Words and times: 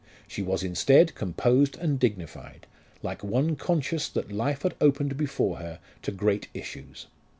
She 0.27 0.41
was 0.41 0.63
instead 0.63 1.13
composed 1.13 1.77
and 1.77 1.99
dignified, 1.99 2.65
like 3.03 3.23
one 3.23 3.55
conscious 3.55 4.09
that 4.09 4.31
life 4.31 4.63
had 4.63 4.73
opened 4.81 5.15
before 5.15 5.57
her 5.57 5.79
to 6.01 6.11
great 6.11 6.47
issues. 6.55 7.05